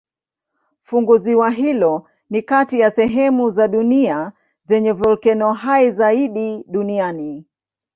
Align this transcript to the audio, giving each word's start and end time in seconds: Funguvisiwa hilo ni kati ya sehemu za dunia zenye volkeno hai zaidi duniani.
Funguvisiwa 0.81 1.49
hilo 1.49 2.07
ni 2.29 2.41
kati 2.41 2.79
ya 2.79 2.91
sehemu 2.91 3.49
za 3.49 3.67
dunia 3.67 4.31
zenye 4.67 4.91
volkeno 4.91 5.53
hai 5.53 5.91
zaidi 5.91 6.63
duniani. 6.67 7.45